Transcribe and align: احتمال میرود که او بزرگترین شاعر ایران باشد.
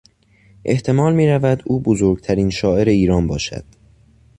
احتمال 0.65 1.15
میرود 1.15 1.57
که 1.57 1.63
او 1.67 1.79
بزرگترین 1.79 2.49
شاعر 2.49 2.89
ایران 2.89 3.27
باشد. 3.27 3.63